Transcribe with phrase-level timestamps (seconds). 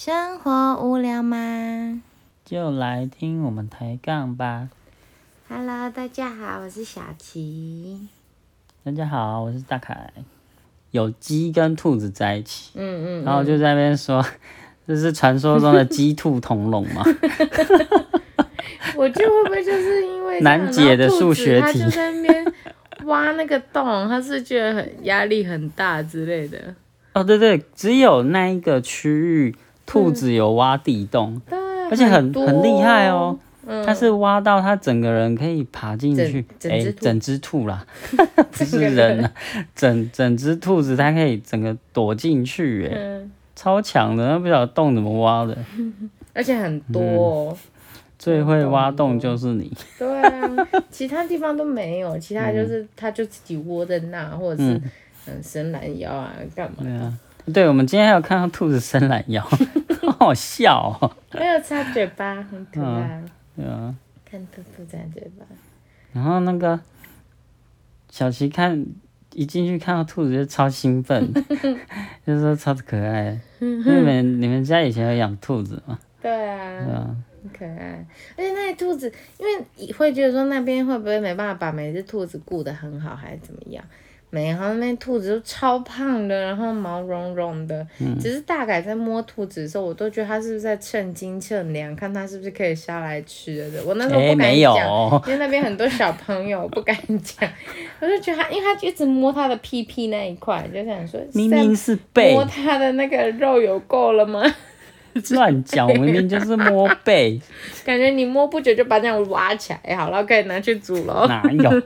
[0.00, 2.00] 生活无聊吗
[2.44, 4.68] 就来听我们抬杠吧。
[5.48, 8.06] ？Hello，大家好，我是小琪。
[8.84, 10.12] 大家好，我是大凯。
[10.92, 14.24] 有鸡跟兔子在一起，嗯嗯，然后就在那边说，
[14.86, 17.02] 这是传说中的鸡兔同笼嘛？
[18.94, 22.54] 我觉得会不会就是因为难解的数学题他就在那边
[23.06, 26.76] 挖那个洞，他是觉得很压力很大之类的。
[27.14, 29.56] 哦，对对，只有那一个区域
[29.88, 31.58] 兔子有挖地洞，对，
[31.90, 33.36] 而且很很厉害哦。
[33.66, 37.84] 嗯，它是挖到它整个人可以爬进去，哎、整整只兔啦，
[38.52, 39.24] 不是人。
[39.24, 39.32] 啊，
[39.74, 45.56] 整整只兔子它可以整个躲进去，哎、嗯，超强的，那不晓得洞怎么挖的。
[46.32, 47.02] 而且很多。
[47.02, 47.56] 哦、
[48.18, 54.82] 最会挖洞就是你，对啊，其他地方都没有，其他就是它就自己窝在那，或者是嗯。
[54.84, 54.92] 嗯
[55.42, 57.18] 伸懒腰啊，干嘛？
[57.52, 59.42] 对，我们今天还有看到兔子伸懒腰，
[60.02, 61.10] 好好笑哦。
[61.32, 63.22] 没有擦嘴巴，很可爱。
[63.56, 65.44] 对啊，看兔兔擦嘴巴，
[66.12, 66.78] 然后那个
[68.10, 68.84] 小琪看
[69.34, 71.32] 一进去看到兔子就超兴奋，
[72.26, 73.38] 就是说超可爱。
[73.60, 75.98] 因为你们你们家以前有养兔子吗？
[76.20, 78.04] 对对啊，啊，很可爱。
[78.36, 83.84] 而且那些兔子，因为你会觉得说那边会不会没办法把每只兔子顾得很好，还是怎么样？
[84.30, 87.86] 没有，然后那兔子都超胖的，然后毛茸茸的。
[87.98, 93.82] 嗯只是大概在摸兔子的时候，我都觉得它是不是在称斤称两，看它是不是可以下来吃的。
[93.84, 97.48] 我那时候哎、不敢讲，哦，因为那边很多小朋友不敢讲，
[98.00, 104.42] 我就觉得他，因为他一直摸他的屁屁那一块，就想说，明明是背摸，他的那个肉有够了吗？
[105.30, 107.40] 乱讲，我明明就是摸背，
[107.84, 111.26] 感觉你摸不久就把这样挖起来，好了，可以拿去煮了。
[111.26, 111.82] 哪有？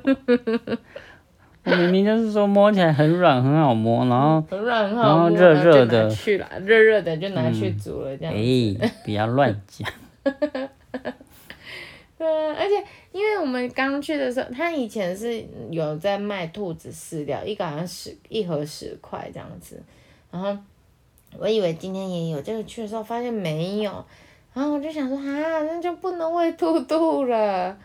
[1.64, 8.34] 我明明就是说摸起来很软，很好摸，然后很软很然好摸，后热然后热热的去了，热热的就拿去煮了，这样。
[8.34, 9.88] 哎、不要乱讲。
[12.18, 12.74] 对啊，而且
[13.10, 19.82] 因为我们刚去的时候，他以前是有在卖兔子饲料，一个好像十一盒十块这样子，
[20.30, 20.56] 然后
[21.38, 24.04] 我以为今天也有，结果去的时候发现没有，
[24.54, 27.76] 然后我就想说啊，那就不能喂兔兔了，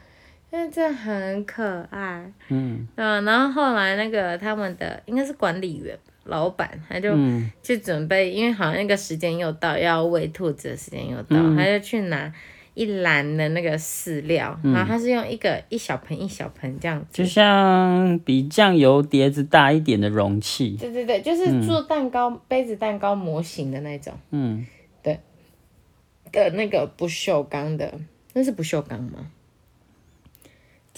[0.52, 2.32] 因为这很可爱。
[2.50, 2.88] 嗯。
[2.96, 7.52] 嗯，然后后来那个他们的应该是管理员老板，他就嗯。
[7.62, 12.32] 去准备，因为好像那个时间又到，要喂兔子的时间又到，他就去拿
[12.74, 17.26] 一篮的那个饲料，然后他是用一个一小盆一小盆这样子就。
[17.26, 20.78] 像比酱油碟子大一点的容器。
[20.80, 24.14] 对对对，就是做蛋糕、杯子蛋糕模型的那种。
[24.30, 24.66] 嗯，
[25.02, 25.20] 对。
[26.32, 27.92] 的那个不锈钢的，
[28.34, 29.32] 那是不锈钢吗？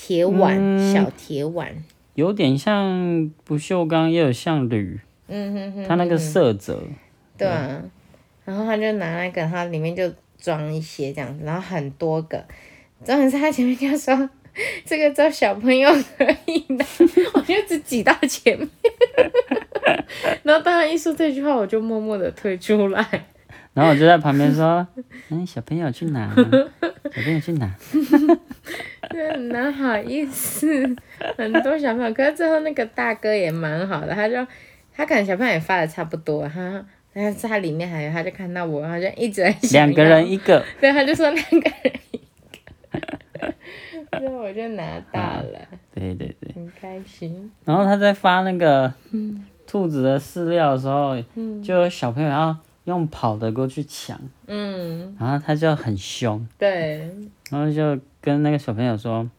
[0.01, 0.93] 铁碗，嗯。
[0.93, 1.75] 小铁碗，
[2.15, 6.81] 有点像不锈钢，也有像铝，嗯哼哼，它那个色泽。
[7.37, 7.81] 对啊，
[8.45, 12.41] 然后他就拿那个，它里面就装一些这样子，然后很多个，
[13.03, 14.29] 重点是他前面就说
[14.85, 16.85] 这个只有小朋友可以拿，
[17.35, 18.69] 我就只挤到前面，
[20.43, 23.05] 然后当然一说这句话，我就默默的退出来，
[23.73, 24.87] 然后我就在旁边说
[25.29, 27.75] ：“嗯，小朋友去拿，小朋友去拿。
[29.09, 30.95] 对，蛮好意思，
[31.37, 34.35] 很多小朋友，可是最后那个大哥也蛮好的，他就
[34.93, 36.85] 他可能小朋友也发的差不多，他。
[37.11, 42.17] 但是他里面还有，他就看到我，他就一直在”想两个人一个，对，他就说两个人一
[43.41, 43.53] 个，
[44.19, 45.59] 所以我就拿到了，
[45.93, 46.53] 对对对。
[46.53, 47.51] 很开心。
[47.65, 48.93] 然后他在发那个
[49.65, 51.19] 兔子的饲料的时候，
[51.63, 52.55] 就有小朋友要
[52.89, 56.97] 用跑的过去抢，嗯，然后他就很凶，对，
[57.51, 59.29] 然后就跟那个小朋友说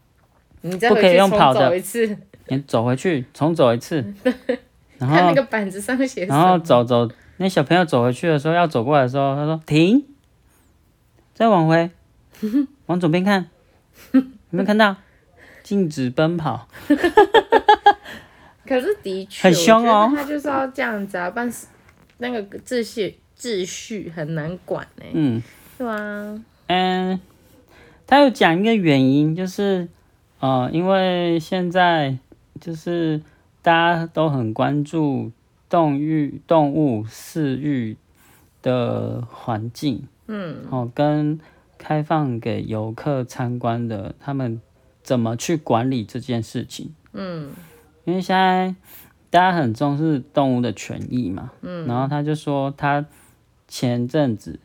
[0.60, 1.68] 你再不可以用跑的。
[1.68, 2.16] 走一次
[2.48, 3.96] ，：“你走回去，重走一次。
[4.98, 6.58] ”然看那个板子上面写什然后。
[6.58, 10.04] 走走，那小朋友走回去的时候，要走过来的时候，他说停，
[11.34, 11.90] 再往回，
[12.86, 13.48] 往左边看，
[14.12, 14.94] 有没有看到？
[15.62, 16.68] 禁止奔跑。
[18.66, 20.12] 可是的确，很凶哦。
[20.14, 21.66] 他就是要这样子啊，不然是
[22.18, 25.42] 那个秩序秩序很难管呢、嗯。
[25.78, 27.18] 对啊，嗯，
[28.06, 29.88] 他有讲一个原因，就是
[30.40, 32.18] 呃，因为现在
[32.60, 33.22] 就是
[33.62, 35.32] 大家都很关注
[35.70, 37.96] 动育动物饲育
[38.60, 41.40] 的环境，嗯，哦，跟
[41.78, 44.60] 开放给游客参观的，他们
[45.02, 46.94] 怎么去管理这件事情？
[47.14, 47.50] 嗯。
[48.04, 48.74] 因为现在
[49.28, 53.04] 大家很重视动物的权益嘛，嗯，然后他就说他
[53.70, 54.58] 前阵子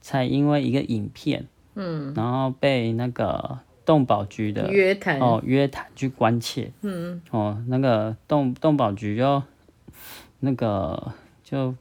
[0.00, 7.20] 才因为一个影片，嗯，然后被那个动保局的约谈，哦约谈去关切，嗯。
[7.30, 9.42] 哦，那个动动保局就
[10.40, 11.12] 那个
[11.44, 11.74] 就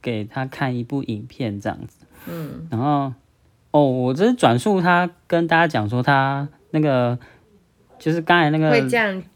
[0.00, 3.12] 给他看一部影片这样子，嗯，然后
[3.70, 7.18] 哦，我这是转述他跟大家讲说他那个
[7.98, 8.74] 就是刚才那个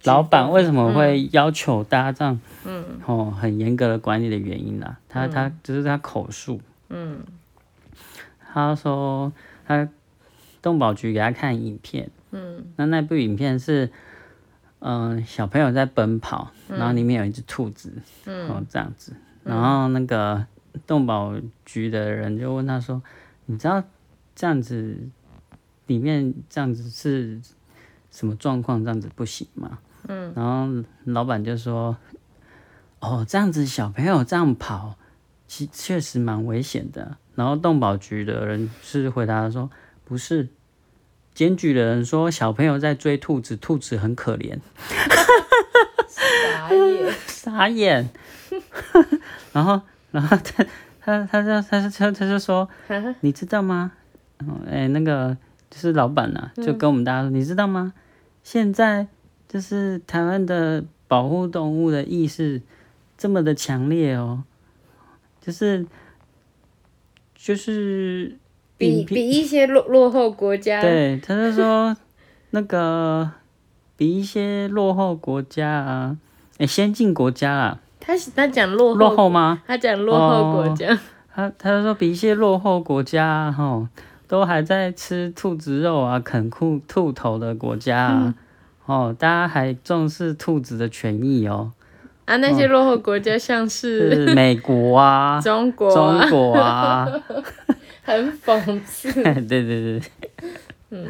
[0.05, 4.99] 老板为什么会要求大家这样，嗯，哦，很严格的管理的原因啦。
[5.09, 7.25] 他他就是他口述，嗯，
[8.53, 9.33] 他说
[9.67, 9.89] 他
[10.63, 13.91] 动保局给他看影片，嗯，那那部影片是，
[14.79, 17.93] 嗯，小朋友在奔跑，然后里面有一只兔子，
[18.25, 19.13] 嗯，哦这样子，
[19.45, 20.47] 然后那个
[20.87, 21.35] 动保
[21.65, 23.03] 局的人就问他说，
[23.47, 23.83] 你知道
[24.35, 24.97] 这样子
[25.87, 27.41] 里面这样子是？
[28.09, 29.79] 什么状况这样子不行吗？
[30.09, 31.95] 嗯，然后老板就说
[32.99, 34.97] ：“哦，这样子小朋友这样跑，
[35.47, 39.71] 其确实蛮危险的。”然后动保局的人是回答说
[40.05, 40.49] ：“不是，
[41.35, 44.59] 检举的人说小朋友在追兔子，兔子很可怜。
[46.09, 48.09] ”傻眼，傻眼。
[49.53, 50.65] 然后，然后他
[51.01, 52.69] 他他他他他他就说：
[53.21, 53.93] “你知道吗？
[54.71, 55.37] 哎，那个
[55.71, 57.93] 就是老板呐，就跟我们大家说，你知道吗？”
[58.43, 59.07] 现在
[59.49, 62.63] 就是台湾的保护动物的意识
[63.19, 64.45] 这么的强烈哦，
[65.47, 65.87] 就是
[67.37, 68.37] 就是
[68.77, 71.97] 比比一些落落后国家，对，他就说
[72.51, 73.31] 那个
[73.97, 76.17] 比一些落后国家啊，
[76.59, 79.63] 哎，先进国家啊，他他讲落落后吗？
[79.67, 80.99] 他讲落后国家，
[81.33, 83.89] 他他就说比一些落后国家哈。
[84.29, 88.35] 都还在吃兔子肉啊，啃兔兔头的国家啊，
[88.85, 91.71] 哦，大家还重视兔子的权益哦。
[92.27, 97.07] 啊，那些落后国家像是美 国啊、中国、中国啊，
[98.05, 99.11] 很讽刺。
[99.23, 100.01] 对对对，
[100.91, 101.07] 嗯。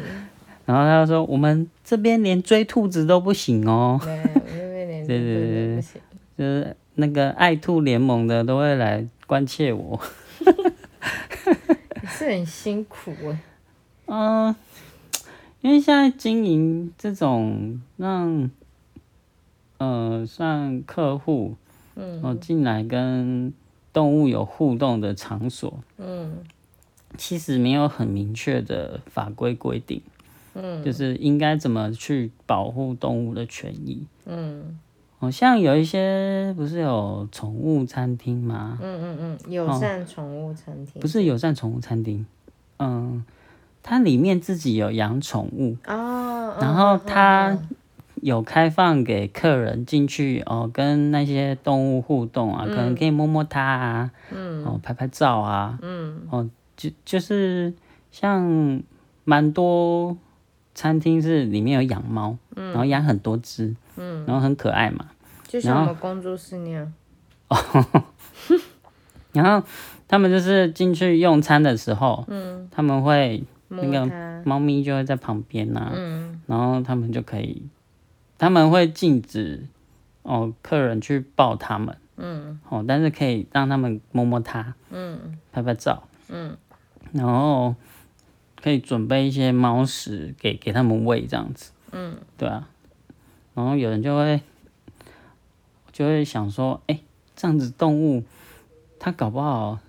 [0.65, 6.01] 然后他说：“我们这边连追兔子都不行哦。”对，这边连对对对不行，
[6.37, 9.99] 就是那个爱兔联盟的都会来关切我。
[12.09, 13.39] 是很辛苦哎，
[14.07, 14.55] 嗯，
[15.61, 18.49] 因为现在经营这种让，
[19.77, 21.55] 呃，算客户，
[21.95, 23.53] 嗯，哦，进来跟
[23.93, 26.37] 动物有互动的场所，嗯，
[27.17, 30.01] 其实没有很明确的法规规定，
[30.55, 34.79] 嗯，就是应该怎么去保护动物的权益，嗯。
[35.19, 38.77] 好像有一些不是有宠物餐厅吗？
[38.79, 41.01] 嗯嗯嗯，友善宠物餐厅。
[41.01, 42.23] 不是友善宠物餐厅，
[42.77, 43.25] 嗯，
[43.81, 47.57] 它里面自己有养宠物哦，然后它
[48.21, 57.73] 有开放给客人进去哦，跟那些动物互动啊，可能可以摸摸它啊，嗯，哦，拍拍照啊，嗯，哦，就就是
[58.11, 58.81] 像
[59.23, 60.17] 蛮多
[60.73, 62.67] 餐厅是里面有养猫，嗯。
[62.69, 63.75] 然后养很多只。
[63.99, 65.07] 嗯，然后很可爱嘛，
[65.47, 66.93] 就像我们工作室那样。
[67.49, 67.57] 哦，
[69.33, 69.65] 然后
[70.07, 77.63] 他们就是进去用餐的时候，嗯，他们会那个猫咪就会在旁边呐，嗯，然后他们就可以，
[78.37, 79.65] 他们会禁止
[80.23, 86.55] 哦客人去抱他们，嗯，哦，但是可以让他们摸摸它，嗯，拍拍照，嗯，
[87.13, 87.75] 然后
[88.61, 92.67] 可以准备一些猫食给给他们喂这样子，嗯，对啊。
[93.55, 94.41] 然后有人就会
[95.91, 96.99] 就会想说，哎，
[97.35, 98.23] 这样子动物
[98.99, 99.79] 它搞不好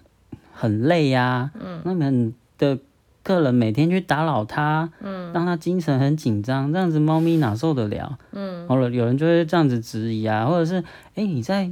[0.54, 2.78] 很累呀，嗯，那们的
[3.28, 8.18] 客人每天去打扰它，嗯，让它精神很紧张，这样子猫咪哪受得了？
[8.32, 10.82] 嗯，好了，有人就会这样子质疑啊，或者是，
[11.14, 11.70] 哎，你在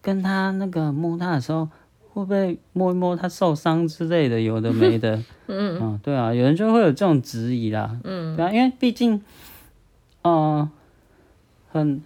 [0.00, 1.68] 跟它那个摸它的时候，
[2.12, 4.40] 会不会摸一摸它受伤之类的？
[4.40, 9.22] 有的没的， 嗯，啊，对啊，有人就会有这种质疑啦，嗯，对啊，因为毕竟，
[10.22, 10.70] 嗯。
[11.74, 12.00] 很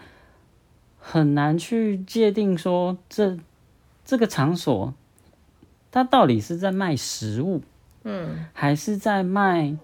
[0.98, 3.36] 很难去界定说这
[4.02, 4.94] 这个场所，
[5.90, 7.60] 它到底是在卖食物，
[8.08, 9.76] 嗯，还是在卖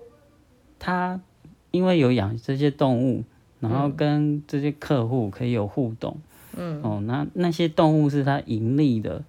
[0.78, 1.20] 他
[1.70, 3.22] 因为有养这些动物，
[3.60, 6.16] 然后跟这些客户可以有互动，
[6.56, 9.22] 嗯，哦，那那些动物是他盈利的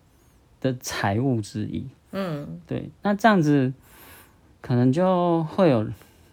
[0.61, 3.73] 的财务之一，嗯，对，那这样子
[4.61, 5.85] 可能就会有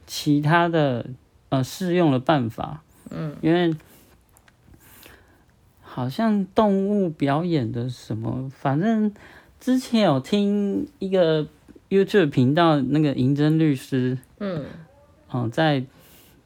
[0.07, 1.07] 其他的
[1.49, 3.75] 呃适用的办法，嗯，因为。
[5.95, 9.12] 好像动物表演的什么，反正
[9.61, 11.47] 之前有听一个
[11.92, 14.64] YouTube 频道那个银针律师，嗯，
[15.30, 15.84] 哦，在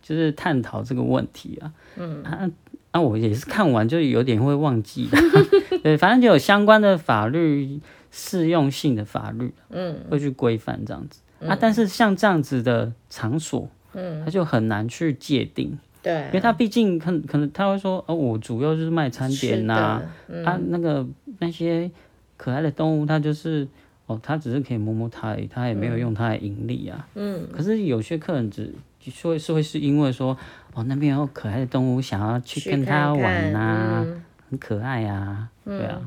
[0.02, 2.50] 就是探讨这个问题啊，嗯，啊
[2.90, 5.16] 啊，我也是看完就有点会忘记的，
[5.84, 15.78] 对，反正就有相关的法律适用性的法律，嗯，会去规范这样子啊，但是像这样子的场所，嗯，它就很难去界定。
[16.02, 20.02] 对，因为他毕竟可可能他会说，哦，我主要就是卖餐点呐，
[20.44, 21.04] 啊，那个
[21.38, 21.90] 那些
[22.36, 23.66] 可爱的动物，它就是
[24.06, 27.08] 哦，他只是可以摸摸它而已，他也没有用它来盈利啊。
[27.14, 30.36] 嗯，可是有些客人只说是会是因为说，
[30.74, 36.00] 哦那边有可爱的动物，想要去去跟它玩呐啊，嗯很可爱啊，对啊。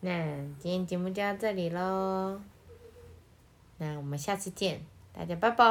[0.00, 0.10] 那
[0.58, 2.40] 今天节目就到这里喽，
[3.78, 4.80] 那我们下次见，
[5.12, 5.66] 大家拜拜。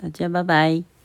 [0.00, 0.95] 大家拜拜。